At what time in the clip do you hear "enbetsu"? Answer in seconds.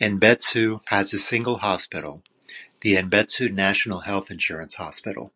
0.00-0.80, 2.96-3.48